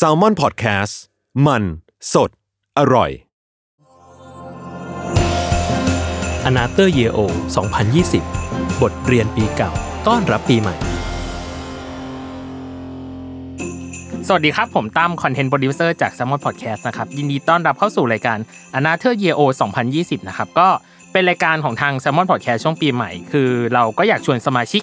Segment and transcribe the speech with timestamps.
[0.00, 0.94] Salmon Podcast
[1.46, 1.62] มัน
[2.12, 2.30] สด
[2.78, 3.10] อร่อย
[6.44, 7.18] Another Year Over
[8.00, 9.72] 2020 บทเรียนปีเก่า
[10.08, 10.74] ต้อนรับปีใหม่
[14.26, 18.38] สวัสดีครับ ผมตั้ม content producer จาก s ซ m มอนพอดแคสต์นะครับ ยินดีต้อนรับเข้าสู่รายการ
[18.78, 19.42] a n a t h e r Year O
[19.84, 20.68] 2020 นะครับ ก็
[21.12, 24.82] เป็นรายการของทาง s ซ m มอนพอดแคสต์ช่วงปีใหม่ คือเราก็อยากชวนสมาชิก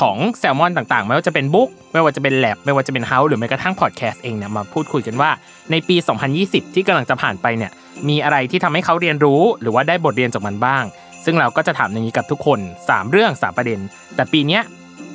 [0.00, 5.30] ของแซลมอนต่างๆ ไม่ว่าจะเป็นบุ๊กไม่ว่าจะเป็นแลบไม่ว่าจะเป็นเฮาหรือแม้กระทั่งพอดแคสต์เองเนี่ยมาพูดคุยกันว่า
[5.70, 5.96] ในปี
[6.36, 7.72] 2020 ที่กำลังจะผ่านไปเนี่ย
[8.08, 10.84] มีอะไรที่ทำให้เขาเรียนรู้ หรือว่าได้บทเรียนจากมันบ้าง
[11.24, 13.80] ซึ่งเราก็จะถามอย่างนี้กับทุกคน 3 เรื่อง 3 ประเด็น
[14.16, 14.60] แต่ปีนี้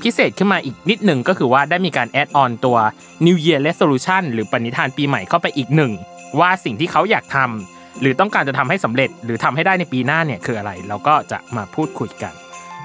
[0.01, 2.77] พิเศษขึ้นมาอีกนิดหนึ่งก็คือว่าได้มีการแอดออนตัว
[3.25, 5.91] New Year Resolution หรือปณิธานปีใหม่เข้าไปอีกหนึ่ง
[6.39, 12.33] ว่าสิ่งที่เขาอยากทำหรือต้องการจะทำให้สำเร็จ หรือทำให้ได้ในปีหน้าเนี่ยคืออะไร เราก็จะมาพูดคุยกัน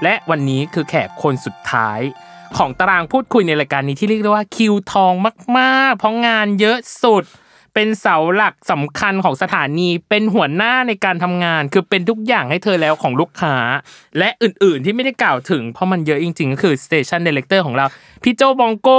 [0.03, 1.99] และวันนี้คือแขกคนสุดท้าย
[2.57, 5.13] ของตารางพูดคุยในรายการนี้ที่เรียกได้ว่าคิวทอง
[5.57, 7.25] มากๆ เพราะงานเยอะสุด
[7.73, 13.55] เป็นเสาหลักสำคัญของสถานี เป็นหัวหน้าในการทำงาน คือเป็นทุกอย่างให้เธอแล้วของลูกค้า
[14.19, 17.85] และอื่นๆที่ไม่ได้กล่าวถึง เพราะมันเยอะจริงๆ ก็คือ station director ของเรา
[18.23, 18.89] พี่โจบองโก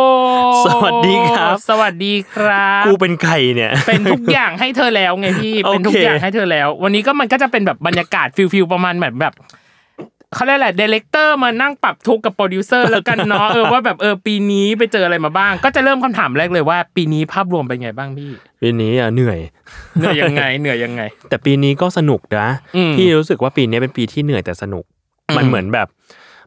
[0.67, 9.35] สวัสดีครับ สวัสดีครับกูเป็นใครเนี่ย เป็นทุกอย่างให้เธอแล้วไงพี่โอเคเป็นทุกอย่างให้เธอแล้ว วันนี้ก็มันก็จะเป็นแบบบรรยากาศ feel feel ประมาณแบบแบบ
[10.35, 19.39] เขาเรียกอะไร director มานั่งปรับทุกข์กับโปรดิวเซอร์แล้วกันเนาะเออว่าแบบเออปีนี้ไปเจออะไรมาบ้าง ก็จะเริ่มคำถามแรกเลยว่า ปีนี้ภาพรวมเป็นไงบ้างพี่ปีนี้อะเหนื่อย
[19.99, 24.85] เหนื่อยยังไงเหนื่อยยังไง แต่ปีนี้ก็สนุกนะอืมพี่รู้สึกว่าปีนี้เป็นปีที่เหนื่อยแต่สนุก
[25.29, 25.89] อืมมันเหมือนแบบ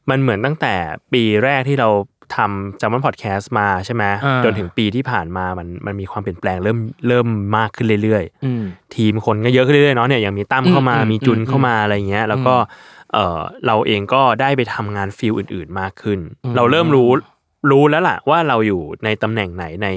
[0.10, 0.74] มันเหมือนตั้งแต่
[1.14, 1.90] ปีแรกที่เรา
[2.36, 12.56] ทำ Salmon Podcast มาใช่ไหมอ่าจนถึงปีที่ผ่านมามันมันมีความเปลี่ยนแปลงเริ่มเริ่มมากขึ้นเรื่อยอืมๆทีมคนก็เยอะขึ้นเรื่อยๆเนาะเนี่ยอย่างมีตั้มเข้ามาอืมมีจุนอืมเข้ามาอะไรเงี้ย แล้วก็
[13.14, 17.10] เออเราเองก็ได้ไปทำงานฟิลอื่น ๆมากขึ้นอืมเราเริ่มรู้
[17.72, 19.90] รู้แล้วล่ะว่าเราอยู่ในตำแหน่งไหนใน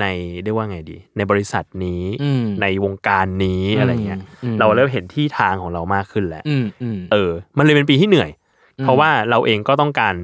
[0.00, 0.06] ใน
[0.42, 8.30] เรียกว่าไงดี ในบริษัทนี้อืมในวงการนี้อะไรเงี้ยอืมเราเริ่มเห็นที่ทางของเรามากขึ้นแล้วอืมอืมเออ มันเลยเป็นปีที่เหนื่อย
[8.78, 10.14] อืมเพราะว่าเราเองก็ต้องการ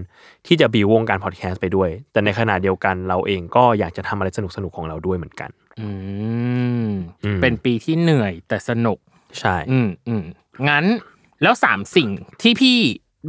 [0.46, 5.88] ที่จะบีววงการพอดแคสต์ไปด้วย แต่ในขณะเดียวกันเราเองก็อยากจะทำอะไรสนุกสนุกๆของเราด้วยเหมือนกัน อื
[6.88, 6.90] ม
[7.24, 8.98] อืมเป็นปีที่เหนื่อยแต่สนุก
[9.40, 10.22] ใช่ อืมอืม
[10.68, 10.84] งั้น
[11.42, 12.10] แล้วสามสิ่ง
[12.42, 12.78] ที่พี่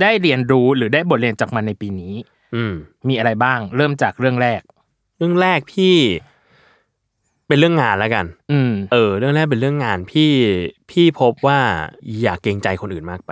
[0.01, 2.13] ได้เรียนรู้หรือได้บทเรียนจากมันในปีนี้
[2.55, 2.73] อืม
[3.07, 4.61] มีอะไรบ้าง เริ่มจากเรื่องแรก
[5.17, 5.95] เรื่องแรกพี่
[7.47, 10.31] เป็นเรื่องงานแล้วกัน อืม เออ เรื่องแรกเป็นเรื่องงานพี่
[10.91, 11.59] พี่พบว่า
[12.21, 13.31] อย่าเกรงใจคนอื่นมากไป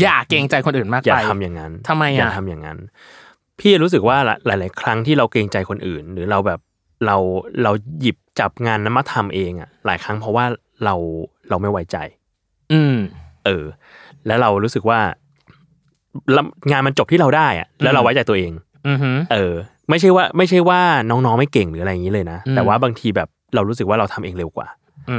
[0.00, 2.78] อย่าเกรงใจคนอื่นมากอย่าไปทำอย่างนั้นทำไมอะอย่าทำอย่างนั้น
[3.60, 4.16] พี่รู้สึกว่า
[4.46, 6.60] หลาย ๆ ครั้งที่เราเกรงใจคนอื่น หรือเราแบบ
[7.06, 7.16] เรา
[7.62, 10.44] เราหยิบจับงานนั้นมาทำเองอะ หลายครั้งเพราะว่า
[10.84, 10.94] เรา
[11.48, 11.96] เราไม่ไว้ใจ
[12.72, 12.96] อืม
[13.46, 13.64] เออ
[14.26, 15.00] แล้วเรารู้สึกว่า
[16.32, 18.52] แล้วงานมันจบที่เราได้อะแล้วเราไว้ใจตัวเอง
[18.88, 19.54] อือหือเออ
[19.90, 20.80] ไม่ใช่ว่าไม่ใช่ว่า
[21.10, 24.68] น้องๆไม่เก่งหรืออะไรอย่างนี้เลยนะอืมแต่ว่าบางทีแบบเรารู้สึกว่าเราทำเองเร็วกว่า
[25.10, 25.18] อื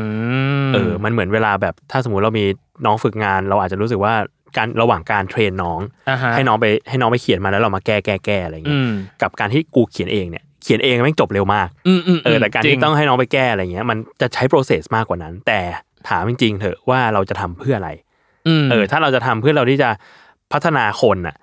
[0.67, 2.45] มเออ มันเหมือนเวลาแบบถ้าสมมุติเรามี
[2.85, 4.13] น้องฝึกงาน เราอาจจะรู้สึกว่า
[4.57, 5.79] การระหว่างการเทรนน้อง
[6.09, 15.59] อ่าฮะให้น้องไปให้น้องไปเขียนมาแล้วเรามาแก้แก้แก้อะไรอย่างอืเงี้ยมกับการที่กูเขียนเองเนี่ยเขียนเองแม่งจบเร็วมากอืมอืมเออแต่การจที่ต้องให้น้องไปแก้อะไรเงี้ยมันจะใช้ process มากกว่านั้น แต่
[16.09, 17.93] ถามจริงๆเถอะว่าเราจะทำเพื่ออะไรม
[18.71, 19.89] เออ ถ้าเราจะทำเพื่อเราที่จะ
[20.53, 21.35] พัฒนาคนน่ะ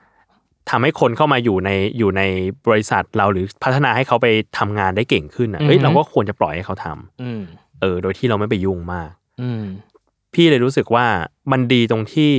[0.71, 2.23] ทำให้คนเข้ามาอยู่ในอยู่ใน
[2.69, 4.27] บริษัทเราหรือพัฒนาให้เขาไป
[4.59, 7.41] ทำงานได้เก่งขึ้นอะเฮ้ยเราก็ควรจะปล่อยให้เขาทำอืม
[7.81, 9.11] เออ โดยที่เราไม่ไปยุ่งมาก
[9.43, 9.65] อืม
[10.35, 11.07] พี่เลยรู้สึกว่า
[11.53, 12.33] มันดีตรงที่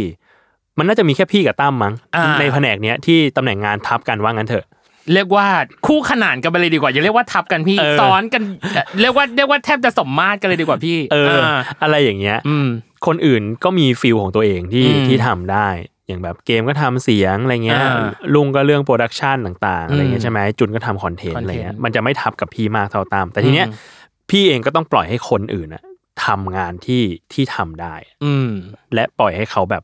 [0.78, 4.66] มันน่าจะมีแค่พี่กับตั้มมั้งอ่าในแผนกเนี้ยที่ตำแหน่งงานทับกันว่างั้นเถอะ
[5.14, 5.48] เรียกว่า
[5.88, 8.44] คู่ขนานกันไปเลยดีกว่าอย่าเรียกว่าทับกันพี่เออซ้อนกัน
[8.74, 12.68] เอ่อเรียกว่าเรียกว่าแทบจะสมมาตรกันเลยดีกว่าพี่ เออาอะไรอย่างเงี้ยอืม
[13.08, 15.68] คนอื่นก็มี field ของตัวเองที่อืมที่ทำได้
[16.08, 25.84] อย่างแบบเกมก็ทำเสียงอะไรเงี้ยอ่าลุงก็เรื่องโปรดักชันต่างๆอะไรเงี้อืยมใช่ไหมจุนก็ทำคอนเทนต์ content อะไรเงี้ยมันจะไม่ทับกับพี่มากเท่าตั้ม แต่ทีเนี้ยอืมพี่เองก็ต้องปล่อยให้คนอื่นอะ
[26.26, 27.04] ทำงานที่
[27.34, 28.50] ที่ทำได้ อืม
[28.94, 29.84] และปล่อยให้เขาแบบ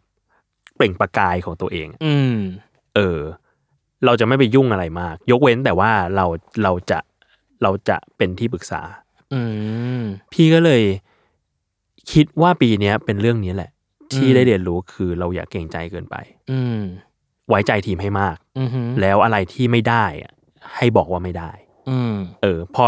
[0.75, 2.35] เปล่งประกายของตัวเอง อืม
[2.96, 3.19] เออ
[4.06, 6.26] เราจะไม่ไปยุ่งอะไรมาก ยกเว้นแต่ว่าเรา
[6.64, 7.00] เราจะ
[7.64, 8.82] เราจะเป็นที่ปรึกษา
[9.34, 9.41] อื
[10.00, 10.02] ม
[10.34, 10.84] พี่ก็เลย
[12.12, 13.72] คิดว่าปีเนี้ยเป็นเรื่องนี้แหละ
[14.14, 16.16] ที่อืมได้เรียนรู้คือเราอย่าเกรงใจเกินไป
[16.52, 16.79] อืม
[17.50, 18.70] ไว้ใจทีมให้มากอืม
[19.02, 20.34] แล้วอะไรที่ไม่ได้อะ
[20.76, 21.52] ให้บอกว่าไม่ได้
[21.90, 22.85] อืมเออ พอ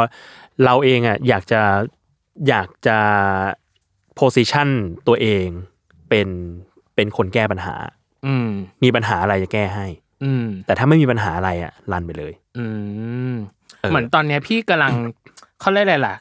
[0.66, 1.62] เราเองอะ อยากจะ
[2.48, 2.98] อยากจะ
[4.20, 4.70] position
[5.08, 5.48] ตัวเอง
[6.10, 6.28] เป็น
[6.96, 7.76] เป็นคนแก้ปัญหา
[8.26, 8.50] อืม
[8.84, 9.88] มีปัญหาอะไรจะแก้ให้
[10.24, 12.66] อืมแต่ถ้าไม่มีปัญหาอะไรอะรันไปเลย อื
[13.32, 13.34] ม
[13.80, 14.94] เออเหมือนตอนเนี้ยพี่กำลัง
[15.60, 16.16] เขาเรียกอะไรล่ะ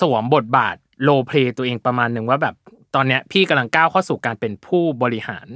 [0.00, 2.54] สวมบทบาทโลเพลตัวเองประมาณหนึ่งว่าแบบ
[2.94, 5.46] ตอนเนี้ยพี่กำลังก้าวเข้าสู่การเป็นผู้บริหาร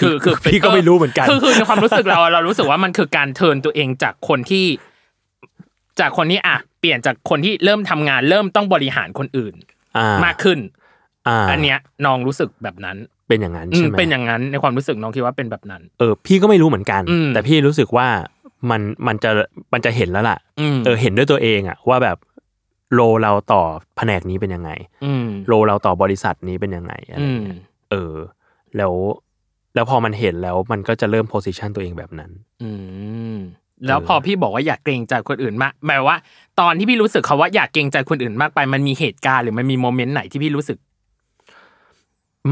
[0.00, 4.66] คือคือเป็นพี่ก็ไม่รู้เหมือนกันคือคือในความรู้สึกเราอะเรารู้สึกว่ามันคือการเทิร์นตัวเองจากคนที่
[6.00, 9.54] จากคนที่อะเปลี่ยนจากคนที่เริ่มทำงาน เริ่มต้องบริหารคนอื่น
[9.96, 10.58] อ่ามมากขึ้น
[11.28, 12.96] อ่าอันเนี้ยน้องรู้สึกแบบนั้น
[13.30, 18.08] เป็นอย่างนั้นอืใช่มไหมเป็นอย่างนั้นในความรู้สึกน้องคิดว่าเป็นแบบนั้น เออ พี่ก็ไม่รู้เหมือนกันอืมแต่พี่รู้สึกว่า
[18.70, 19.30] มันมันจะ
[19.72, 22.16] มันจะเห็นแล้วล่ะอืมเออเห็นด้วยตัวเองอะว่าแบบ
[22.94, 23.62] โลเราต่อ
[23.96, 24.70] แผนกนี้เป็นยังไง
[25.04, 27.58] อืมโลเราต่อบริษัทนี้เป็นยังไงอะไรอืมเงี้ย
[27.90, 28.14] เออ
[28.76, 28.92] แล้ว
[29.74, 32.30] แล้วพอมันเห็นแล้วมันก็จะเริ่มโพสิชันตัวเองแบบนั้น
[32.62, 32.70] อื
[33.34, 33.36] ม
[33.86, 36.18] แล้วพอพี่บอกว่าอยากเกรงใจคนอื่นมากหมายว่า
[36.60, 40.78] ตอนที่พี่รู้สึกเขาว่าอยากเกรงใจคนอื่นมากไป มันมีเหตุการณ์หรือมันมีโมเมนต์ไหนที่พี่รู้สึก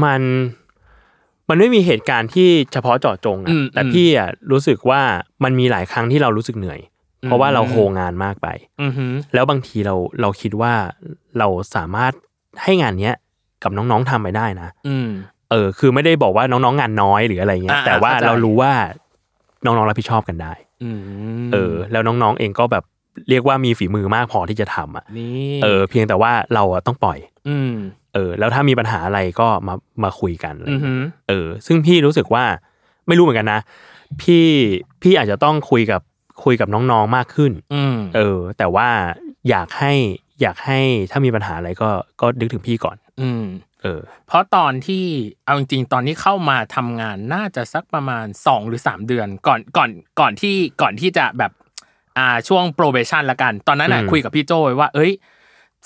[0.03, 0.21] มัน
[1.49, 5.01] มันไม่มีเหตุการณ์ที่เฉพาะเจาะจงอือะมแต่อืมพี่อะรู้สึกว่า
[5.43, 6.79] มันมีหลายครั้งที่เรารู้สึกเหนื่อย
[7.23, 8.47] อืมเพราะว่าเราโฮงานมากไป
[8.81, 10.73] อือหือแล้วบางทีเราเราคิดว่า
[11.39, 12.13] เราสามารถ
[12.63, 13.15] ให้งานเนี้ย
[13.63, 15.09] กับน้องๆทำไปได้นะอืม
[15.51, 18.71] เออ คือไม่ได้บอกว่าน้องๆงานน้อยหรืออะไรเงี้ยอ่าแต่ว่าเข้าใจเรารู้ว่า
[19.65, 20.53] น้องๆรับผิดชอบกันได้
[20.83, 20.99] อืม
[21.53, 22.83] เออ แล้วน้องๆเองก็แบบ
[23.29, 27.17] เรียกว่ามีฝีมือมากพอที่จะทำอะนี่เออ เพียงแต่ว่าเราอะต้องปล่อย
[27.49, 27.73] อืม
[28.13, 32.43] เออ แล้วถ้ามีปัญหาอะไรก็มามาคุยกันอะไรอือเงี้ยหือเออ ซึ่งพี่รู้สึกว่า
[33.07, 33.61] ไม่รู้เหมือนกันนะ
[34.21, 34.47] พี่
[35.01, 36.01] พี่อาจจะต้องคุยกับ
[36.43, 38.89] คุยกับน้องๆมากขึ้นอืมเออ แต่ว่า
[39.49, 39.93] อยากให้
[40.41, 40.79] อยากให้
[41.11, 41.89] ถ้ามีปัญหาอะไรก็
[42.21, 43.43] ก็นึกถึงพี่ก่อน อืม
[43.81, 45.05] เออ เพราะตอนที่
[45.45, 49.89] เอาจริงๆตอนที่เข้ามาทำงานน่าจะสักประมาณสองหรือสามเดือน ก่อนก่อน
[50.19, 51.51] ก่อนที่ก่อนที่จะแบบ
[52.17, 55.11] อ่าช่วง probation ละกัน ตอนนั้นน่ะอืมคุยกับพี่โจไว้ว่า เอ้ย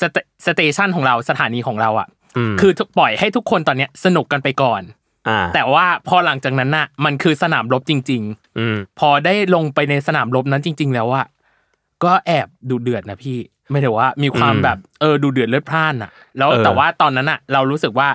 [0.01, 0.17] สเต
[0.47, 2.07] สเตชันของเราสถานีของเราอะ
[2.51, 4.81] มคือปล่อยให้ทุกคนตอนเนี้ยสนุกกันไปก่อน
[5.27, 8.21] อ่าแต่ว่าพอหลังจากนั้นน่ะ มันคือสนามรบจริง
[8.59, 11.25] อืมๆพอได้ลงไปในสนามรบนั้นจริง ๆ แล้วอะ
[12.03, 13.37] ก็แอบดูเดือดนะพี่
[13.71, 18.07] ไม่ได้ว่ามีความอืมแบบเออดูเดือดเลือดพล่านอะแล้วเออแต่ว่าตอนนั้นอะเรารู้สึกว่า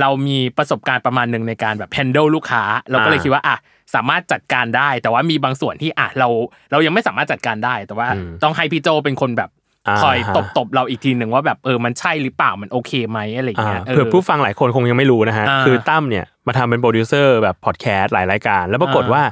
[0.00, 3.56] เรามีประสบการณ์ประมาณหนึ่งในการแบบ handle ลูกค้า เราก็เลยอ่าคิดว่าอะ
[3.94, 6.28] สามารถจัดการได้ แต่ว่ามีบางส่วนที่อะเรา
[6.72, 9.61] เรายังไม่สามารถจัดการได้ แต่ว่าอืมต้องให้พี่โจเป็นคนแบบอ่า
[10.02, 19.22] คอยฮะตบตบๆเราอีกทีหนึ่งว่าแบบเออมันใช่หรือเปล่ามันโอเคไหมอะไรอย่างอ่าเงี้ยเผื่อผู้ฟังหลายคนคงยังไม่รู้นะฮะอ่าคือตั้มเนี่ยมาทำเป็นโปรดิวเซอร์แบบพอดแคสต์หลายรายการ แล้วปรากฏอ่าว่า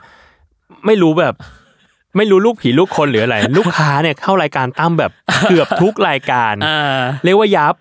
[0.86, 1.34] ไม่รู้แบบ
[2.16, 5.12] ไม่รู้ลูกผีลูกคนหรืออะไร ลูกค้าเนี่ยเข้ารายการตั้มแบบ
[5.50, 7.74] เกือบทุกรายการอ่าเรียกว่ายับ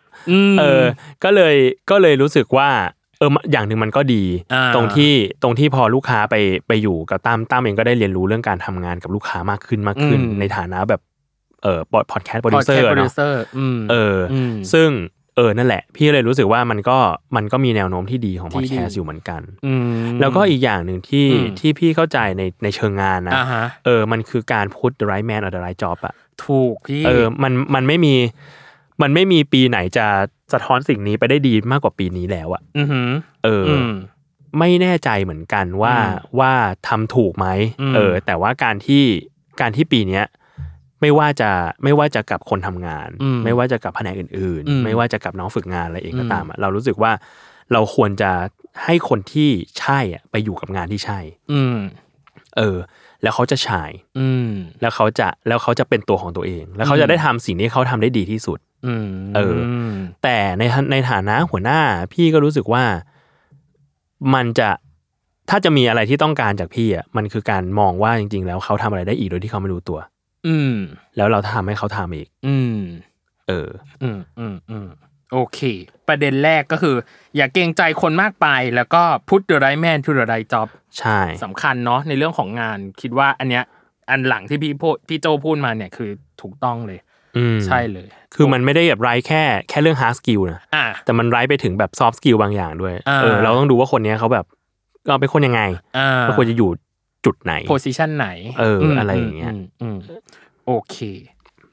[0.52, 0.84] มเออ
[1.24, 1.56] ก็เลย
[1.90, 2.70] ก็เลยรู้สึกว่า
[3.20, 4.24] เอออย่างหนึ่งมันก็ดี
[4.54, 5.14] อ่าตรงที่
[5.44, 6.36] ตรงที่พอลูกค้าไป
[6.68, 11.02] ไปอยู่กับตั้มตั้มเองก็ได้เรียนรู้เรื่องการทำงานกับลูกค้ามากขึ้นมากขึ้น ในฐานะแบบ
[11.64, 11.80] เออ
[12.12, 14.90] พอดแคสต์โปรดิวเซอร์โปรดิวเนาะเซอร์อืมเอออมซึ่ง
[15.36, 16.98] เออนั่นแหละ พี่เลยรู้สึกว่ามันก็
[17.36, 19.84] มันก็มีแนวโน้มที่ดีของพอดแคสต์ที่ดีอยู่เหมือนกันอืม
[20.22, 26.14] แล้วก็อีกอย่างหนึ่งที่อืมที่พี่เข้าใจในในเชิงงานนะอ่าฮะเออมันคือการ put the right man on the right job อะ
[26.46, 28.16] ถูกพี่เออมันมันไม่มี
[29.02, 30.08] มันไม่มีปีไหนจะ
[30.54, 33.10] สะท้อนสิ่งนี้ไปได้ดีมากกว่าปีนี้แล้วอะอือหือ
[33.44, 33.92] เออออืม
[34.60, 36.54] ไม่แน่ใจเหมือนกันว่าอืมว่า
[36.88, 37.48] ทำถูกไหม
[37.82, 39.04] อืมเออ แต่ว่าการที่
[39.62, 40.26] การที่ปีเนี้ย
[41.02, 41.50] ไม่ว่าจะ
[41.84, 47.12] ไม่ว่าจะกับคนทำงานอืมไม่ว่าจะกับแผนกอื่นอืมๆไม่ว่าจะกับน้องฝึกงานอะไรเองก็อืมตามอะเรารู้สึกว่า
[47.74, 48.32] เราควรจะ
[48.86, 49.50] ให้คนที่
[49.80, 51.20] ใช่อะไปอยู่กับงานที่ใช่
[51.52, 51.78] อืม
[52.58, 52.78] เออ
[53.24, 54.52] แล้วเขาจะชาย อืม
[54.82, 59.58] แล้วเขาจะแล้วเขาจะเป็นตัวของตัวเอง แล้วเขาอืจะมได้ทำสิ่งที่เขาทำได้ดีที่สุด อืมเออ
[60.24, 61.80] แต่ในฐาในฐานะหัวหน้า
[62.14, 62.84] พี่ก็รู้สึกว่า
[64.34, 64.70] มันจะ
[65.50, 70.00] ถ้าจะมีอะไรที่ต้องการจากพี่อะมันคือการมองว่าจริง ๆ แล้วเขาทำอะไรได้อีกโดยที่เขาไม่รู้ตัว
[70.48, 70.74] อืม
[71.18, 72.78] แล้วเราทำให้เขาทำอีก อืม
[73.48, 73.70] เออ
[74.04, 74.88] อืมอืมอืม
[75.34, 75.60] โอเค
[76.08, 76.96] ประเด็นแรกก็คือ
[77.36, 80.68] อย่าเกรงใจคนมากไป แล้วก็ put the right man to the right job
[81.00, 83.64] ใช่สำคัญเนาะในเรื่องของงานคิดว่าอันเนี้ย
[84.10, 86.10] อันหลังที่พี่พูดพี่โจพูดมาเนี่ยคือ
[86.42, 87.00] ถูกต้องเลย
[87.38, 94.46] อืมใช่เลย คือมันไม่ได้แบบไร้แค่แค่เรื่อง hard skill นะอะแต่มันไร้ไปถึงแบบ soft skill บางอย่างด้วยอ่าเออ เราต้องดูว่าคนเนี้ยเขาแบบ
[95.08, 95.62] เราเป็นคนยังไง
[95.98, 96.70] อ่าเขาควรจะอยู่
[97.26, 98.28] จุดไหน position ไหน
[98.60, 99.98] เอออมอะไรอย่างเงี้ยมอืม
[100.68, 100.98] โอเค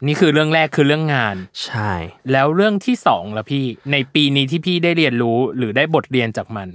[0.06, 1.92] นี่คือเรื่องแรกคือเรื่องงาน ใช่
[2.32, 6.68] แล้วเรื่องที่สองล่ะพี่ ในปีนี้ที่พี่ได้เรียนรู้หรือได้บทเรียนจากมัน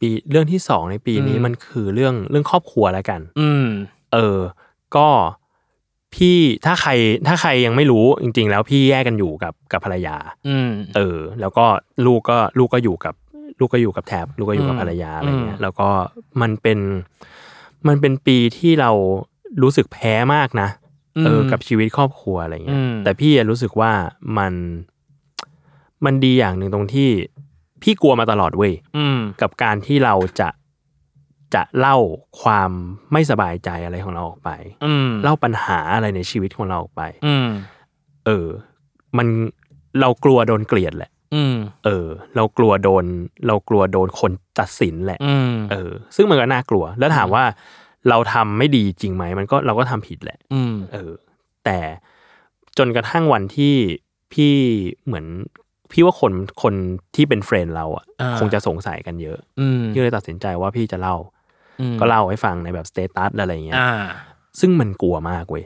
[0.00, 3.66] ปีเรื่องที่สองในปีนี้อืมมันคือเรื่องเรื่องครอบครัวแล้วกัน อืม
[4.12, 4.38] เออ
[4.96, 5.08] ก็
[6.14, 6.90] พี่ถ้าใคร
[7.26, 10.16] ถ้าใครยังไม่รู้จริง ๆ แล้วพี่แยกกันอยู่กับกับภรรยา
[10.48, 11.64] อืม เออ แล้วก็
[12.06, 13.14] ลูกก็ลูกก็อยู่กับ
[13.60, 15.88] ลูกก็อยู่กับแท็บลูกก็อยู่กับอืมภรรยาอะไรเงี้อืยมแล้วก็
[16.40, 16.78] มันเป็น
[17.88, 18.90] มันเป็นปีที่เรา
[19.62, 20.68] รู้สึกแพ้มากนะ
[21.24, 23.92] เออกับชีวิตครอบครัวอะไรเงี้ยอืมแต่พี่อะรู้สึกว่า
[24.38, 24.54] มัน
[26.04, 27.10] มันดีอย่างหนึ่งตรงที่
[27.82, 30.48] พี่กลัวมาตลอดเว้ยอืมกับการที่เราจะ
[31.54, 31.96] จะเล่า
[32.42, 32.70] ความ
[33.12, 34.50] ไม่สบายใจอะไรของเราออกไป
[34.86, 37.48] อืมเล่าปัญหาอะไรในชีวิตของเราออกไปอืม
[38.26, 38.48] เออ
[39.18, 39.26] มัน
[40.00, 41.13] เรากลัวโดนเกลียดแหละอืม
[41.84, 43.04] เออ เรากลัวโดน
[43.46, 47.44] เรากลัวโดนคนตัดสินแหละอืมเออ ซึ่งมันก็น่ากลัว แล้วถามว่า
[48.08, 51.12] เราทำไม่ดีจริงไหมมันก็เราก็ทำผิดแหละอืมเออ
[51.64, 51.78] แต่
[52.78, 53.74] จนกระทั่งวันที่
[54.32, 54.54] พี่
[55.06, 55.26] เหมือน
[55.92, 56.74] พี่ว่าคนคน
[57.14, 61.16] ที่เป็น friend เราอะอ่าคงจะสงสัยกันเยอะอืมพี่เลยตัดสินใจว่าพี่จะเล่า
[61.80, 63.90] อืมก็เล่าให้ฟังในแบบสเตตัสอะไรเงี้ยอ่า
[64.60, 65.64] ซึ่งมันกลัวมากเว้ย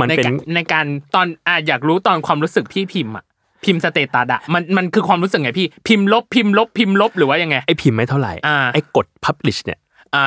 [0.00, 3.24] มันในเป็นการในการตอนอะอยากรู้ตอนความรู้สึกพี่พิมพ์อะ
[3.66, 9.78] พิมพ์สเตตัสอะมันมันคือความรู้สึกไงพี่พิมพ์ลบพิมพ์ลบพิมพ์ลบหรือว่ายังไงไอ้พิมพ์ไม่เท่าไหร่อ่าไอ้กด publish เนี่ย
[10.16, 10.26] อ่า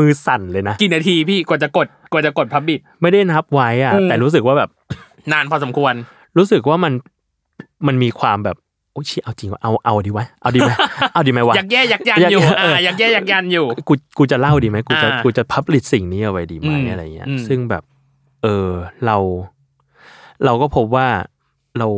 [0.00, 4.70] มือสั่นเลยนะกี่นาทีพี่กว่าจะกดกว่าจะกดพับบิดไม่ได้นับไว้อะอืมแต่รู้สึกว่าแบบ
[5.32, 5.94] นานพอสมควร
[6.38, 6.92] รู้สึกว่ามัน
[7.86, 8.56] มันมีความแบบ
[8.92, 10.72] โอ้ยเชี่ยเอาจริงวะเอาเอาดีวะเอาดีไหม
[11.14, 17.82] เอาดีไหมวะอยากแย่อยากยันอยู่อยากแย่เอออ่อ่าอยากแย่อยากยันอยู่กูกูจะเล่าดีไหมกูจะอ่ากูจะ publish สิ่งนี้เอาไว้ดีไหมอืมอะไรเงี้ยอืมซึ่งแบบ
[18.42, 18.70] เออ
[19.06, 19.16] เรา
[20.44, 21.08] เราก็พบว่า
[21.78, 21.88] เรา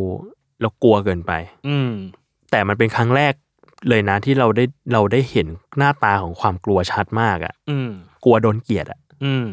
[0.60, 1.32] เรากลัวเกินไป
[1.68, 1.92] อืม
[2.50, 3.34] แต่มันเป็นครั้งแรก
[3.88, 5.46] เลยนะที่เราได้เราได้เห็น
[5.78, 7.90] หน้าตาของความกลัวชัดมากอะ่ะ อืม
[8.24, 9.46] กลัวโดนเกลียดอะ่ะ อืม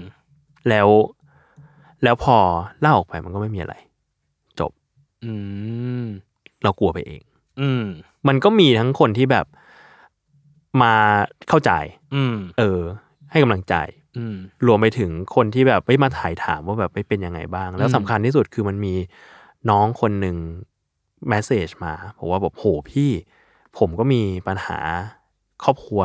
[0.70, 0.88] แล้ว
[2.04, 2.38] แล้วพอ
[2.82, 3.76] เล่าออกไปมันก็ไม่มีอะไร
[4.60, 4.72] จบ
[5.26, 5.34] อื
[6.04, 6.06] ม
[6.64, 7.22] เรากลัวไปเอง
[7.62, 7.86] อืม
[8.28, 9.46] มันก็มีทั้งคนที่แบบ
[10.82, 10.94] มา
[11.50, 11.72] เข้าใจ
[12.16, 12.82] อืม เออ
[13.32, 13.76] ให้กำลังใจ
[14.18, 14.36] อืม
[14.68, 18.94] รวมไปถึงคนที่แบบไปมาถ่ายถามว่าแบบไปเป็นยังไงบ้าง แล้วอืมสำคัญที่สุดคือมันมี
[19.70, 20.38] น้องคนหนึ่ง
[21.28, 23.12] แมสเซจมาบอกว่าแบบโหพี่
[23.78, 24.78] ผมก็มีปัญหา
[25.64, 26.02] ครอบครัว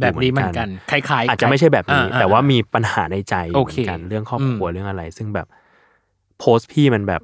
[0.00, 5.46] แบบนี้เหมือนกันคล้ายๆอาจจะไม่ใช่แบบนี้อ่แต่ว่ามีปัญหาในใจอยู่โอเหเคมือนกันเรื่องครอบครัวอืมเรื่องอะไร ซึ่งแบบ
[6.38, 7.22] โพสต์พี่มันแบบ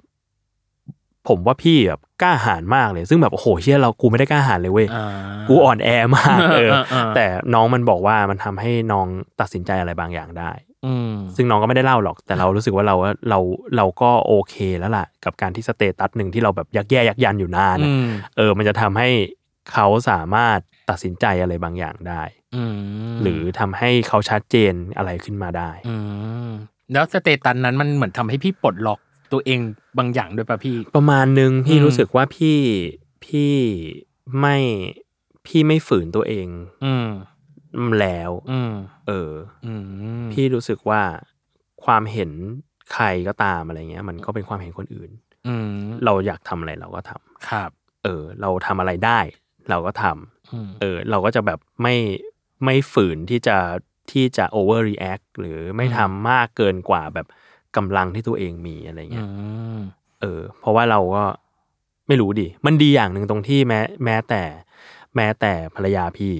[1.28, 5.06] ผมว่าพี่แบบกล้าหาญมากเลย ซึ่งแบบโอ้โหเชื่อเรากูไม่ได้กล้าหาญเลยเว้ยอ่า
[5.48, 9.06] กูอ่อนแอมากเออเออเออแต่น้องมันบอกว่ามันทำให้น้อง
[9.40, 10.71] ตัดสินใจอะไรบางอย่างได้อืม
[11.36, 13.38] ซึ่งน้องก็ไม่ได้เล่าหรอก แต่เรารู้สึกว่าเราว่าเรา
[13.76, 19.08] เราก็โอเคแล้วล่ะ กับการที่สเตตัสหนึ่งที่เราแบบยักแย่ยักยันอยู่นานอือะมเออ มันจะทำให้
[19.72, 20.58] เขาสามารถ
[20.90, 22.22] ตัดสินใจอะไรบางอย่างได้
[22.56, 25.96] อืมหรือทำให้เขาชัดเจนอะไรขึ้นมาได้อื
[26.48, 26.50] ม
[26.92, 29.00] แล้วสเตตัสนั้นมันเหมือนทำให้พี่ปลดล็อก
[29.32, 29.60] ตัวเอง
[29.98, 32.58] บางอย่างด้วยป่ะพี่ ประมาณนึงพี่อืมรู้สึกว่าพี่
[33.24, 33.54] พี่
[34.40, 34.56] ไม่
[35.46, 36.48] พี่ไม่ฝืนตัวเอง
[36.84, 37.08] อืม
[38.00, 38.72] แล้วอืม
[39.08, 39.32] เออ
[39.66, 39.74] อื
[40.22, 41.02] มพี่รู้สึกว่า
[41.84, 42.30] ความเห็น
[42.92, 45.10] ใครก็ตามอะไรเงี้ย มันก็เป็นความเห็นคนอื่น
[45.46, 45.68] อืม
[46.04, 47.70] เราอยากทำอะไรเราก็ทำครับ
[48.04, 49.20] เออ เราทำอะไรได้
[49.70, 51.94] เราก็ทำอืมเออ เราก็จะแบบไม่
[52.64, 53.56] ไม่ฝืนที่จะ
[54.12, 57.26] ที่จะ overreact หรือไม่ทำมากเกินกว่าแบบ
[57.76, 59.26] กำลังที่ตัวเองมีอะไรอืเงี้ย
[59.76, 59.80] ม
[60.20, 61.24] เออ เพราะว่าเราก็
[62.08, 64.42] ไม่รู้ดิ มันดีอย่างหนึ่งตรงที่แม้ แม้แต่
[65.16, 66.34] แม้แต่ภรรยาพี่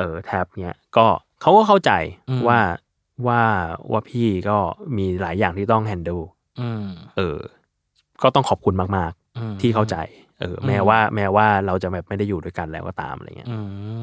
[0.00, 1.06] เออแท็บเนี้ยก็
[1.40, 1.92] เขาก็เข้าใจ
[2.48, 2.58] ว่า
[3.26, 3.40] ว่า
[3.92, 4.56] ว่าพี่ก็
[4.96, 6.24] มีหลายอย่างที่ต้อง handle
[6.60, 7.38] อืมเออ
[8.22, 9.96] ก็ต้องขอบคุณมากอืมๆที่เข้าใจ
[10.40, 13.58] เออ แม้อืมว่า แม้ว่าเราจะแบบไม่ได้อยู่ด้วยกันแล้วก็ตามอะไรเงี้ยอื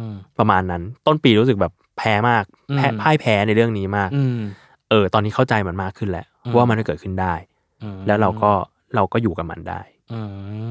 [0.08, 2.44] มประมาณนั้น ต้นปีรู้สึกแบบแพ้มาก
[2.78, 4.40] แพ้อืมพ่ายแพ้ในเรื่องนี้มากอืม
[4.90, 7.34] เออ ตอนนี้เข้าใจมันมากขึ้นแล้วอืมว่ามันเกิดขึ้นได้
[7.84, 8.52] อืมแล้วเราก็
[8.96, 10.22] เราก็อยู่กับมันได้ อื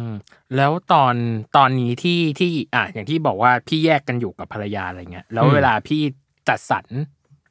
[0.08, 0.10] ม
[0.56, 1.14] แล้วตอน
[1.56, 6.02] ตอนนี้ที่ ที่ อะอย่างที่บอกว่าพี่แยกกันอยู่กับภรรยา อะไรเงี้ย แล้วอืม เวลาพี่
[6.48, 6.86] จัดสรร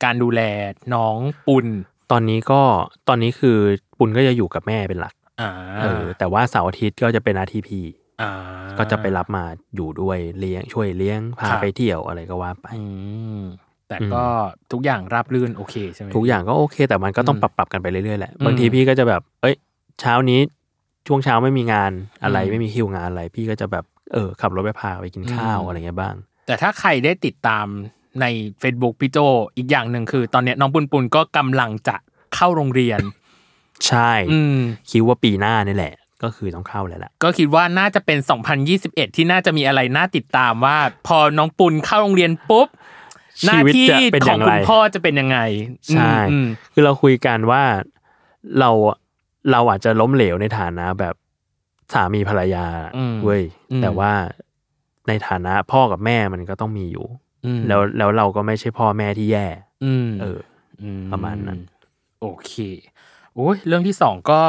[0.04, 0.42] การดูแล
[0.94, 1.68] น้องปุณ
[2.12, 2.62] ตอนนี้ก็
[3.08, 3.58] ตอนนี้คือ
[4.00, 5.51] ปุณก็จะอยู่กับแม่เป็นหลักอ่า
[5.84, 7.86] เออแต่ว่าเสาร์อาทิตย์ก็จะเป็นหน้าที่พี่
[8.22, 8.32] อ่า
[8.77, 9.44] ก็จะไปรับมา
[9.75, 12.84] อยู่ด้วยเลี้ยงช่วยเลี้ยงพาครับ ไปเที่ยวอะไรก็ว่าไป อื
[13.39, 13.42] ม
[13.89, 14.24] แต่ก็
[14.72, 19.56] ทุกอย่างราบรื่นโอเคใช่ไหม ทุกอย่างก็โอเค แต่มันก็ต้องอืมปรับปรับกันไปเรื่อยๆแหละอืมบางทีพี่ก็จะแบบ เอ้ย
[20.00, 20.39] เช้านี้
[21.08, 21.92] ช่วงเช้าไม่มีงาน
[22.24, 27.66] อะไรอืมไม่มีคิวงานอะไร พี่ก็จะแบบเออขับรถไปพาไปกินข้าวอืมอะไรเงี้ยบ้าง แต่ถ้าใครได้ติดตาม
[28.22, 28.26] ใน
[28.62, 29.18] Facebook พี่โจ
[29.58, 31.96] อีกอย่างหนึ่งคือ ตอนเนี้ยน้องปุนปุนก็กำลังจะ
[32.36, 33.00] เข้าโรงเรียน
[33.88, 34.60] ใช่อืม
[34.92, 35.94] คิดว่าปีหน้านี่แหละ
[36.24, 38.20] ก็คือต้องเข้าแล้วแหละก็คิดว่าน่าจะเป็น
[38.68, 42.68] 2021 ที่น่าจะมีอะไรน่าติดตามว่า พอน้องปุนเข้าโรงเรียนปุ๊บ
[43.46, 45.38] หน้าชีวิตที่จะเป็นขอองย่างไรคุณพ่อจะเป็นยังไง
[45.94, 47.64] ใช่อืมคือเราคุยกันว่า
[48.60, 48.72] เรา
[49.52, 51.16] เราอาจจะล้มเหลวในฐานะแบบ
[51.94, 54.12] สามีภรรยาอืมเว้ยอืมแต่ว่า
[55.08, 57.06] ในฐานะพ่อกับแม่มันก็ต้องมีอยู่
[57.46, 59.48] อืมแล้วแล้วเราก็ไม่ใช่พ่อแม่ที่แย่
[59.86, 60.40] อืมเออ
[61.12, 61.60] ประมาณนั้น
[62.22, 62.54] โอเค
[63.34, 64.42] โอ้ยเรื่องที่สองก็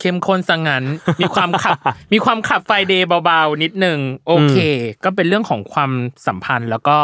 [0.00, 0.84] เข้มข้นสังงัน
[1.20, 1.78] มีความขับ
[2.12, 4.56] มีความขับไฟเดย์เบาๆนิดนึงโอเค
[5.04, 5.92] ก็เป็นเรื่องของความ
[6.26, 6.98] สัมพันธ์แล้วก็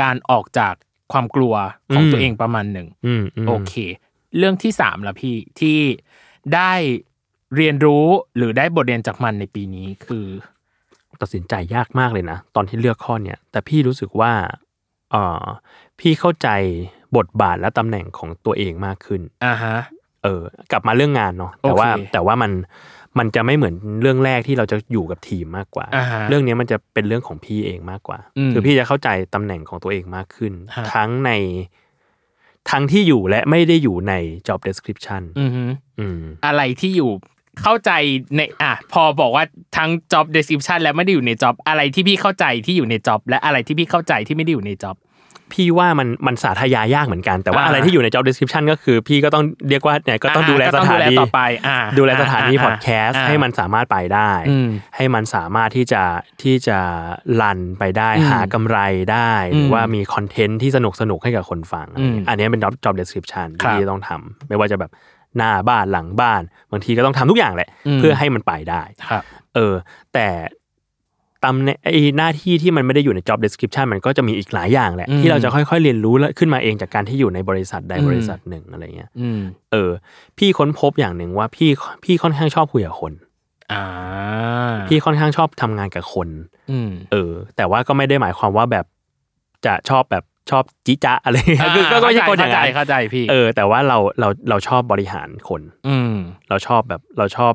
[0.00, 0.74] การออกจาก
[1.12, 1.54] ความกลัว
[1.94, 3.74] ของอืมตัวเองประมาณหนึ่งอืมมโอเค
[4.38, 5.78] เรื่องที่สามละพี่ที่
[6.54, 6.72] ได้
[7.56, 8.06] เรียนรู้
[8.36, 10.26] หรือได้บทเรียนจากมันในปีนี้คือ
[11.20, 14.32] ตัดสินใจยากมากเลยนะ ตอนที่เลือกข้อเนี้ยแต่พี่รู้สึกว่า
[15.10, 15.44] เออ
[16.00, 16.48] พี่เข้าใจ
[17.16, 19.76] บทบาทและตำแหน่งของตัวเองมากขึ้นอ่าฮะ
[20.22, 22.52] เออกลับมาเรื่องงานเนาะแต่ว่าโอเคแต่ว่ามัน
[23.18, 31.30] มันจะไม่เหมือนเรื่องแรกที่เราจะอยู่กับทีมมากกว่าอ่าฮะเรื่องนี้มันจะเป็นเรื่องของพี่เองมากกว่าอืมคือพี่จะเข้าใจตำแหน่งของตัวเองมากขึ้นฮะทั้งใน
[32.70, 34.12] ทั้งที่อยู่และไม่ได้อยู่ใน
[34.46, 35.64] job description อือฮึ
[36.00, 37.10] อืมอะไรที่อยู่
[37.62, 37.90] เข้าใจ
[38.36, 39.44] ในอะพอบอกว่า
[39.76, 44.96] ทั้ง job description และไม่ได้อยู่ใน job อะไรที่พี่เข้าใจที่อยู่ใน job และอะไรที่พี่เข้าใจที่ไม่ได้อยู่ใน job
[45.52, 56.02] พี่ว่ามันมันสาธยายากเหมือนกัน แต่ว่าอ่าอะไรที่อยู่ใน job description ก็คือ พี่ก็ต้องเรียกว่าเนี่ยก็ต้องดูแลอ่าสก็ต้องถาดูแลนีต่อไปอ่าดูแลสถานีอ่าพอดแคสต์อ่าให้มันสามารถไปได้อืมให้มันสามารถที่จะ
[56.42, 56.78] ที่จะ
[57.40, 58.78] รันไปได้อืมหากำไร
[59.12, 64.90] ได้หรืออมว่ามีคอนเทนต์ที่สนุกสนุกให้กับคนฟังอะไรเงี้ยอืมอันนี้เป็น job job description ครัที่บต้องทำไม่ว่าจะแบบ
[65.36, 69.74] หน้าบ้านหลังบ้าน บางทีก็ต้องทำทุกอย่างแหละอืมเพื่อให้มันไปได้ครับเออ
[70.14, 70.28] แต่
[71.44, 79.40] ตำแหน่งไอ้หน้าที่ที่มันไม่ได้อยู่ใน job description มันก็จะมีอีกหลายอย่างแหละอืมที่เราจะค่อยๆเรียนรู้และขึ้นมาเองจากการที่อยู่ในบริษัทใดอืมบริษัทหนึ่งอะไรเงี้ยอืม
[79.72, 79.90] เออ
[80.38, 81.70] พี่ค้นพบอย่างหนึ่งว่าพี่
[82.04, 83.12] พี่ค่อนข้างชอบคุยกับคน
[83.72, 83.84] อ่า
[84.88, 86.28] พี่ค่อนข้างชอบทำงานกับคน
[86.70, 88.86] อืมเออ แต่ว่าก็ไม่ได้หมายความว่าแบบ
[89.66, 96.14] จะชอบแบบชอบจิจะอะไรเงี้ยคือก็ก็ไม่ใช่คนอย่างนั้นเข้าใจเข้าใจพี่ เออ แต่ว่าเราเราเราชอบบริหารคน อืม
[96.48, 97.52] เราชอบแบบเราชอบ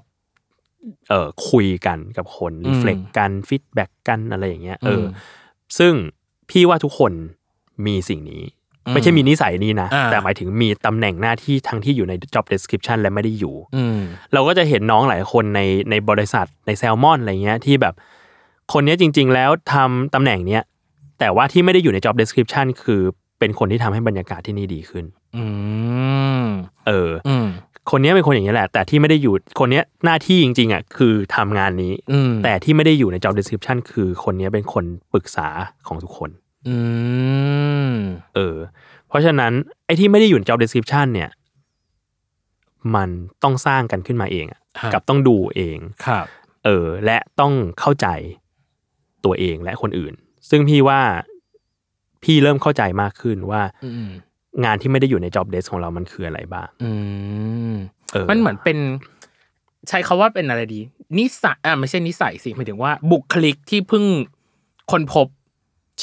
[1.09, 5.05] เอ่อคุยกันกับคนอืม reflect กัน feedback กันอะไรอย่างเงี้ยเอออม
[5.77, 5.93] ซึ่ง
[6.49, 7.11] พี่ว่าทุกคน
[7.85, 8.43] มีสิ่งนี้
[8.85, 13.99] อืมไม่ใช่มีนิสัยนี้นะอ่าแต่หมายถึงมีตำแหน่งหน้าที่ทั้งที่อยู่ใน job description และไม่ได้อยู่อืม
[14.33, 17.93] เราก็จะเห็นน้องหลายคนในในบริษัทในแซลมอนอะไรเงี้ยที่แบบ
[18.73, 20.63] คนเนี้ยจริง ๆ แล้วทำตำแหน่งเนี้ย
[21.19, 23.01] แต่ว่าที่ไม่ได้อยู่ใน job description คือ
[23.39, 25.05] เป็นคนที่ทำให้บรรยากาศที่นี่ดีขึ้น
[25.37, 25.45] อื
[26.41, 26.45] ม
[26.87, 27.47] เอออืม
[27.91, 35.47] คนเนี้ยเป็นคนอย่างนี้ยแหละ แต่ที่ไม่ได้อยู่คนเนี้ยหน้าที่จริงๆอะคือทำงานนี้อืมแต่ที่ไม่ได้อยู่ใน job description คือคนเนี้ยเป็นคนปรึกษา
[35.87, 36.29] ของทุกคน
[36.67, 36.75] อื
[37.89, 37.91] ม
[38.35, 38.57] เออ
[39.07, 39.51] เพราะฉะนั้น
[39.85, 41.29] ไอ้ที่ไม่ได้อยู่ใน job description เนี่ย
[42.95, 43.09] มัน
[43.43, 46.25] ต้องสร้างกันขึ้นมาเองอะครับกับต้องดูเองครับ
[46.65, 48.07] เออ และต้องเข้าใจ
[49.25, 50.13] ตัวเองและคนอื่น
[50.49, 51.01] ซึ่งพี่ว่า
[52.23, 54.09] พี่เริ่มเข้าใจมากขึ้นว่าอืม
[54.63, 56.91] งานที่ไม่ได้อยู่ใน job desk ของเรามันคืออะไรบ้างอื
[57.73, 57.75] ม
[58.11, 58.77] เออมันเหมือนเป็น
[59.89, 60.81] ใช้คาว่าเป็นอะไรดี
[61.17, 64.05] นิสัยอ่าไม่ใช่นิสัยสิหมายถึงว่า บุคลิกที่เพิ่ง
[64.91, 65.27] คนพบ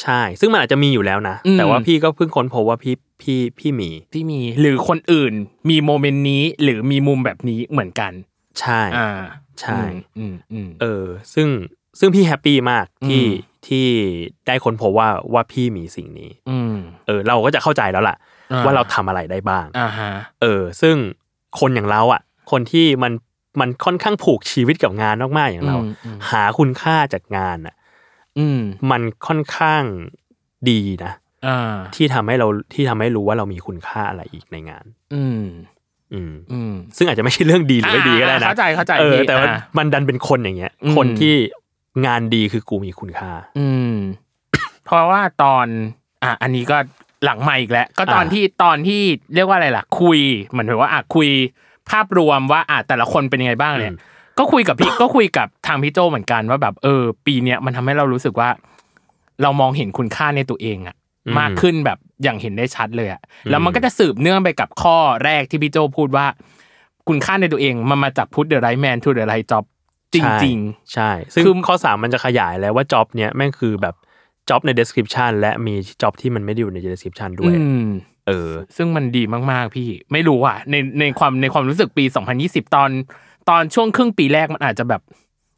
[0.01, 5.35] ใช่ ซึ่งมันอาจจะมีอยู่แล้วนะอืมแต่ว่าพี่ก็เพิ่งค้นพบว่าพี่พี่พี่มีที่มี หรือคนอื่น
[5.71, 8.12] มี moment นี้ หรือมีมุมแบบนี้เหมือนกัน
[8.61, 9.11] ใช่อ่า
[9.61, 9.81] ใช่
[10.19, 11.49] อืมอืมเออ ซึ่ง
[11.99, 13.87] ซึ่งพี่ happy มากที่อืมที่
[14.47, 20.12] ได้ค้นพบว่าว่าพี่มีสิ่งนี้ อืมเออ เราก็จะเข้าใจแล้วล่ะอ่า ว่าเราทำอะไรได้บ้างอ่าฮะ
[20.43, 20.97] เออ ซึ่ง
[21.61, 23.12] คนอย่างเราอะ คนที่มัน
[23.61, 27.75] มันค่อนข้างผูกชีวิตกับงานมากๆอย่างเราอืมอืมหาคุณค่าจากงานอะ
[28.38, 28.61] อืม
[28.91, 29.83] มันค่อนข้าง
[30.71, 31.12] ดีนะ
[31.47, 34.85] อ่าที่ทำให้เราที่ทำให้รู้ว่าเรามีคุณค่าอะไรอีกในงาน
[35.15, 35.45] อืม
[36.12, 41.35] อืม อืม ซึ่งอาจจะไม่ใช่เรื่องดีหรือไม่ดีก็ได้นะเข้าใจเข้าใจเออพี่แต่ว่าอ่ามันดันเป็นคนอย่างเงี้ยอืมคนที่
[42.07, 43.97] งานดีคือกูมีคุณค่า อืม
[44.85, 45.67] เพราะว่าตอน
[46.23, 46.79] อะอันนี้ก็
[47.25, 49.03] หลังใหม่อีกแล้ว ก็ตอนอ่าที่ตอนที่
[49.35, 51.29] เรียกว่าอะไรล่ะ คุยเหมือนถือว่าอะคุย
[51.91, 53.93] ภาพรวมว่าอะแต่ละคนเป็นยังไงบ้างเนี่ย
[54.39, 58.49] ก็คุยกับพี่ก็คุยกับทางพี่โจเหมือนกันว่าแบบเออ ปีเนี้ยมันทำให้เรารู้สึกว่า
[59.43, 66.27] เรามองเห็นคุณค่าในตัวเองอะอืมมากขึ้นแบบอย่างเห็นได้ชัดเลยอะอืมแล้วมันก็จะสืบเนื่องไปกับข้อแรกที่พี่โจพูดว่า
[67.09, 69.65] คุณค่าในตัวเองมันมาจาก put the right man to the right job
[70.15, 70.59] จริง
[70.93, 73.95] ใช่ ซึ่งคือข้อสามมันจะขยายแล้วว่า job เนี้ยแม่งคือแบบ
[74.49, 77.89] จ็อบใน description และมีจ็อบที่มันไม่ได้อยู่ใน description ๆด้วยอืม
[78.27, 82.05] เออ ซึ่งมันดีมากๆพี่ ไม่รู้อะ ในในความในความรู้สึกปี
[82.41, 82.91] 2020 ตอน
[83.49, 85.03] ตอนช่วงครึ่งปีแรกมันอาจจะแบบ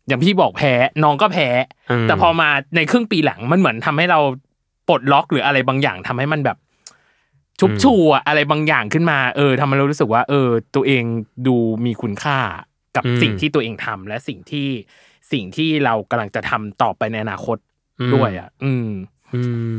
[0.09, 0.73] อย่างพี่บอกแพ้
[1.05, 1.49] น้องก็แพ้
[1.91, 4.21] อืมแต่พอมาในครึ่งปีหลังมันเหมือนทำให้เรา
[4.89, 6.57] ปลดล็อกหรืออะไรบางอย่างทำให้มันแบบ
[7.61, 11.05] ชุบชูอะอะไรบางอย่างขึ้นมาเออทำให้เรารู้สึกว่า เออ ตัวเอง
[11.47, 12.39] ดูมีคุณค่า
[12.97, 14.69] กับอืมสิ่งที่ตัวเองทำและสิ่งที่
[15.33, 17.74] สิ่งที่เรากำลังจะทำต่อไปในอนาคตอืม
[18.15, 18.89] ด้วยอะ อืม
[19.35, 19.75] อืม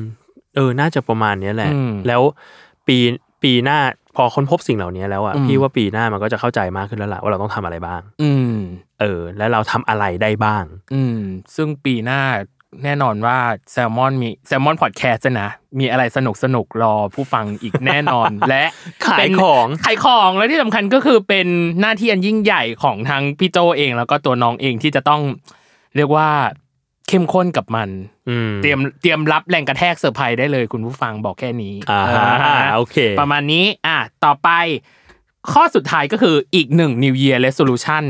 [0.55, 2.21] เออ น่าจะประมาณเนี้ยแหละอืมแล้ว
[2.87, 2.97] ปี
[3.43, 3.79] ปีหน้า
[4.15, 8.55] พอค้นพบสิ่งเหล่านี้แล้วอะอืมพี่ว่าปีหน้ามันก็จะเข้าใจมากขึ้นแล้วล่ะว่าเราต้องทำอะไรบ้าง อืม
[9.01, 11.19] เออ และเราทำอะไรได้บ้าง อืม
[11.55, 12.21] ซึ่งปีหน้า
[12.83, 13.37] แน่นอนว่า
[13.71, 18.63] แซลมอนมีแซลมอนพอดแคสต์นะ มีอะไรสนุกสนุกๆรอผู้ฟังอีกแน่นอน และ
[19.05, 21.47] ขายเป็นของขายของแล้วที่สำคัญก็คือเป็น
[21.81, 25.21] หน้าที่อันยิ่งใหญ่ของทั้งพี่โจเอง แล้วก็ตัวน้องเองที่จะต้อง
[25.95, 26.29] เรียกว่า
[27.09, 27.89] เข้มข้นกับมัน
[28.29, 34.49] อืมเตรียมเตรียมรับแรงกระแทกเซอร์ไพรส์ได้เลยคุณผู้ฟังบอกแค่นี้อ่าฮะอ่าโอเค ประมาณนี้อะต่อไป
[35.51, 38.03] ข้อสุดท้ายก็คืออีกหนึ่ง New Year Resolution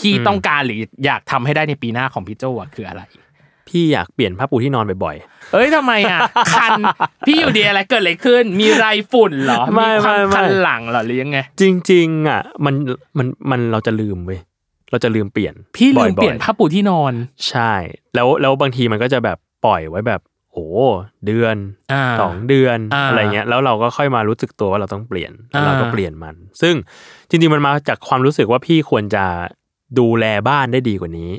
[0.00, 3.02] ที่อืมต้องการหรืออยากทำให้ได้ในปีหน้าของพี่โจอะคืออะไร
[3.68, 5.16] พี่อยากเปลี่ยนผ้าปูที่นอนบ่อย
[5.52, 6.20] เอ้ยทำไมอะ
[6.52, 6.72] คัน
[7.26, 12.74] พี่อยู่ดีอะไรเกิดอะไรขึ้น มีไรฝุ่นเหรอไม่มีความไม่ไม่คันหลังเหรอหรือยังไงๆจริง ๆ อะ มัน
[13.18, 14.40] มันมันเราจะลืมเว้ย
[14.94, 17.12] เราจะลืมเปลี่ยนพี่ลืมบ่อๆเปลี่ยนผ้าปูที่นอน
[17.48, 17.72] ใช่
[18.14, 20.20] แล้วแล้วบางทีมันก็จะแบบปล่อยไว้แบบ
[20.52, 20.66] โอ้
[21.26, 21.56] เดือน
[21.92, 26.74] อ่าสองเดือนอ่าอะไรเงี้ยแล้วเราก็ค่อยมารู้สึกตัวว่าเราต้องเปลี่ยนแล้วเราก็อ่าเปลี่ยนมัน ซึ่ง
[27.28, 29.24] จริงๆมันมาจากความรู้สึกว่าพี่ควรจะ
[29.98, 31.30] ดูแลบ้านได้ดีกว่านี้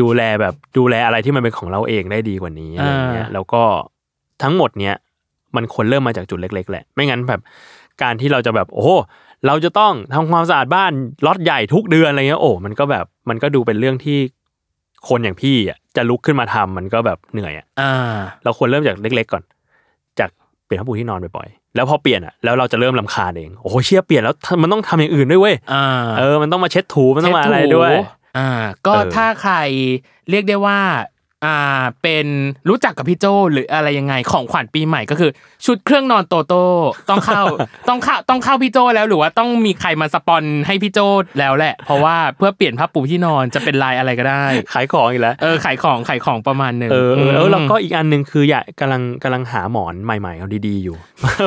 [0.00, 3.62] ดูแลแบบดูแลอะไรที่มันเป็นของเราเองได้ดีกว่านี้อะไรเงี้ยอ่าแล้วก็
[4.42, 4.94] ทั้งหมดเนี้ย
[5.56, 7.40] มันควรเริ่มมาจากจุดเล็ก ๆ แหละ ไม่งั้นแบบ
[8.02, 8.90] การที่เราจะแบบโอ้โห
[9.46, 10.92] เราจะต้องทำความสะอาดบ้าน
[11.26, 14.18] ล็อตใหญ่ทุกเดือนอะไรเงี้ยโอ้มันก็แบบมันก็ดูเป็นเรื่องที่
[15.08, 19.42] คนอย่างพี่อะจะลุกขึ้นมาทำมันก็แบบเหนื่อยอะอ่าเราควรเริ่มจากเล็ก ๆ ก่อน
[20.18, 20.30] จาก
[20.64, 25.84] เปลี่ยนผ้าปูที่นอนบ่อยๆแล้วพอเปลี่ยนอะแล้วเราจะเริ่มลำคาญเองโอ้โหเชี่ยเปลี่ยนแล้วมันต้องทำอย่างอื่นด้วยเว้ยอ่า
[26.18, 28.48] เออมันต้องมาเช็ดถูมันต้องมาอะไรด้วยเช็ถูอ่า
[28.86, 29.54] ก็เออถ้าใคร
[30.30, 30.78] เรียกได้ว่า
[31.46, 31.58] อ่า
[32.02, 32.26] เป็น
[32.68, 35.30] รู้จักกับพี่โจหรืออะไรยังไงของขวัญปีใหม่ก็คือ
[35.66, 36.64] ชุดเครื่องนอนโตโต้
[37.10, 37.42] ต้องเข้า
[37.88, 40.98] ต้องเข้าต้องเข้าพี่โจแล้วหรือว่าต้องมีใครมาสปอนให้พี่โจ
[41.38, 50.96] แล้วแหละ เพราะว่าเพื่อเปลี่ยนผ้าปูที่นอนจะเป็นลายอะไรก็ได้ ขายของอีกแล้วเออขายของขายของประมาณหนึ่งเออเออแล้วมเราก็อีกอันหนึ่งคืออยากกำลังกำลังหาหมอนใหม่ๆเอาดีๆอยู่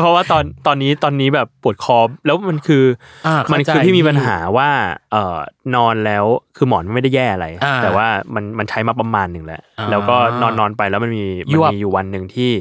[0.01, 2.84] เพราะว่าตอนตอนนี้ตอนนี้แบบปวดคอแล้วมันคือ
[3.27, 4.69] อ่ามันเข้าใจคือพี่มีปัญหาว่า
[5.12, 5.38] เอ่อ
[5.75, 6.25] นอนแล้ว
[6.58, 12.52] คือหมอนมันไม่ได้แย่อะไรอ่าแต่ว่ามันมันใช้มาประมาณหนึ่งแล้วอ่าแล้วก็นอนนอนไปแล้วมันมียวมันบมีอยู่วันหนึ่งที่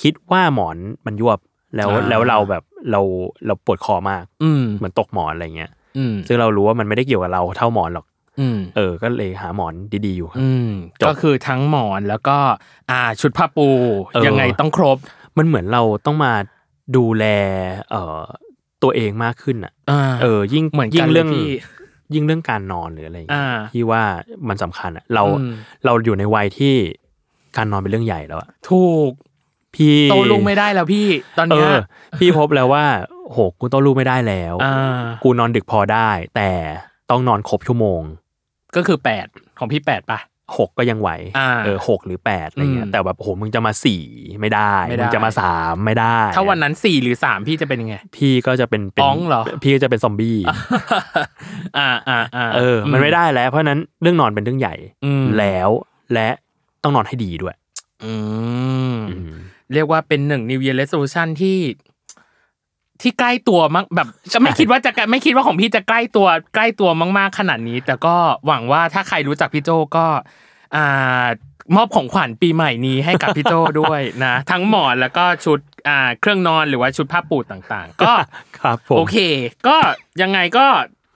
[0.00, 1.38] คิดว่าหมอนมันยวบ
[1.76, 3.00] แล้วอ่าแล้วเราแบบเรา
[3.46, 8.06] เราปวดคอมาก อืมเหมือนตกหมอนอะไรเงี้ยอืมซึ่งเรารู้ว่ามันไม่ได้เกี่ยวกับเราเท่าหมอนหรอก
[8.40, 9.74] อืมเออ ก็เลยหาหมอน
[10.06, 10.70] ดีๆอยู่ครับอืม
[11.00, 12.36] จบก็คือทั้งหมอนแล้วก็
[12.90, 13.68] อ่า ชุดผ้าปู
[14.14, 14.96] เออยังไงต้องครบ
[15.38, 16.32] มันเหมือนเราต้องมา
[16.96, 17.24] ดูแล
[17.90, 18.22] เอ่อ
[18.82, 21.38] ตัวเองมากขึ้นอะอ่าเออ ยิ่งเหมือนกันยิ่งเรื่องเล
[22.08, 24.02] ยพี่ยิ่งเรื่องการนอนหรืออะไรอย่างเงี้ยอ่าที่ว่า
[24.48, 25.52] มันสำคัญอะเราอืม
[25.84, 26.74] เราอยู่ในวัยที่
[27.56, 29.10] การนอนเป็นเรื่องใหญ่แล้วอะถูก
[29.74, 31.06] พี่โตลุกไม่ได้แล้วพี่
[31.38, 31.78] ตอนเอเนี้ยอ
[32.18, 32.84] พี่พบแล้วว่า
[33.30, 34.76] โหกูโตลูกไม่ได้แล้วอ่า
[35.22, 36.50] กูนอนดึกพอได้ แต่
[37.10, 38.02] ต้องนอนครบชั่วโมง
[38.76, 39.26] ก็คือแปด
[39.58, 40.18] ของพี่แปดปะ
[40.56, 44.02] หกก็ยังไหวอ่าเออหกหรือแปดอะไรเงี้อืยมแต่แบบโหมึงจะมาสี่
[44.40, 50.38] ไม่ได้ไม่ได้มึงจะมาสามไม่ได้ ถ้าวันนั้นสี่หรือสามพี่จะเป็นยังไง พี่ก็จะเป็นเป็นอ๋องเหรอพี่ก็จะเป็นซอมบี้
[51.78, 55.68] อ่าอ่าอ่าเออ มันไม่ได้แล้ว เพราะฉะนั้นเรื่องนอนเป็นเรื่องใหญ่อืมแล้ว
[56.14, 56.28] และ
[56.82, 57.54] ต้องนอนให้ดีด้วย
[58.04, 58.14] อื
[58.94, 59.34] มอืม
[59.74, 61.56] เรียกว่าเป็นหนึ่ง New Year Resolution ที่
[63.02, 70.06] ที่ใกล้ตัวมากแบบก็ไม่คิดว่าจะไม่คิดว่าของพี่จะใกล้ตัวใกล้ตัวมากๆขนาดนี้ แต่ก็หวังว่าถ้าใครรู้จักพี่โจก็
[70.76, 71.26] อ่า
[71.76, 75.58] มอบของขวัญปีใหม่นี้ให้กับพี่โจด้วยนะทั้งหมอนแล้วก็ชุด
[75.88, 78.12] อ่าเครื่องนอนหรือว่าชุดผ้าปูต่างๆ ก็
[78.58, 79.16] ครับผมโอเค
[79.66, 79.76] ก็
[80.22, 80.66] ยังไงก็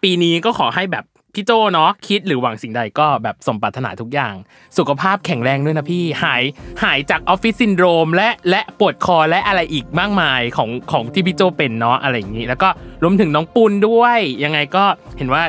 [0.02, 4.34] ปีนี้ก็ขอให้แบบ พี่โจเนาะคิดหรือหวังสิ่งใดก็แบบสมปรารถนาทุกอย่าง
[4.78, 6.42] สุขภาพแข็งแรงด้วยนะพี่หาย
[6.82, 12.68] หายจากออฟฟิศซินโดรมและและปวดคอและอะไรอีกมากมายของของที่พี่โจเป็นเนาะอะไรอย่างนี้ แล้วก็
[13.02, 14.84] รวมถึงน้องปุณด้วย ยังไงก็
[15.18, 15.42] เห็นว่า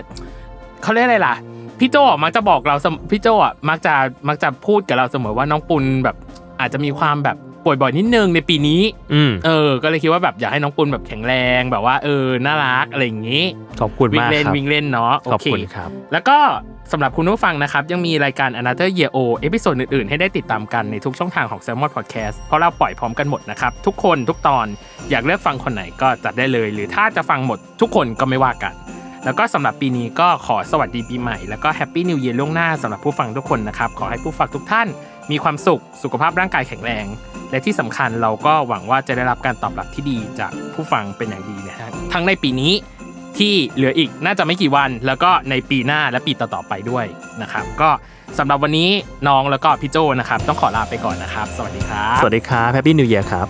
[0.84, 1.36] เขาเรียกอะไรล่ะ
[1.80, 2.76] พี่โจมักจะบอกเรา
[3.12, 3.94] พี่โจอะมักจะ
[4.28, 6.16] มักจะพูดกับเราเสมอว่าน้องปุณแบบ
[6.60, 8.82] อาจจะมีความแบบ ป่วยบ่อยนิดนึงในปีนี้
[9.14, 13.44] อืมเออ ก็เลยคิดว่าแบบอยากให้น้องปุณแบบแข็งแรงแบบว่าเออน่ารักอะไรอย่างนี้
[13.82, 16.38] ขอบคุณวิ่งมากเล่นครับวิ่งเล่นเนาะโอขอบเคคุณครับ แล้วก็
[16.92, 24.68] สำหรับคุณผู้ฟังนะครับ ยังมีรายการ Another Year Old episode อื่นๆ ให้ได้ติดตามกันในทุกช่องทางของ Salmon Podcast เพราะเราปล่อยพร้อมกันหมดนะครับ ทุกคนทุกตอน
[25.10, 28.74] อยากเลือกฟังคนไหนก็จัดได้เลย หรือถ้าจะฟังหมดทุกคนก็ไม่ว่ากัน
[29.26, 34.88] แล้วก็สำหรับปีนี้ก็ขอสวัสดีปีใหม่ แล้วก็ Happy New Year ล่วงหน้าสำหรับผู้ฟังทุกคนนะครับขอให้ผู้ฟังทุกท่าน
[35.32, 37.06] มีความสุขสุขภาพร่างกายแข็งแรง
[37.52, 42.74] และที่สำคัญเราก็หวังว่าจะได้รับการตอบรับที่ดีจากผู้ฟังเป็นอย่างดีนะฮะทั้งในปีนี้
[43.38, 47.06] ที่เหลืออีกน่าจะไม่กี่วัน แล้วก็ในปีหน้าและปีต่อๆไปด้วย
[47.42, 47.90] นะครับ ก็
[48.40, 48.90] สำหรับวันนี้
[49.28, 53.48] น้องแล้วก็พี่โจนะครับ ต้องขอลาไปก่อนนะครับ สวัสดีครับ สวัสดีครับ Happy New Year ครับ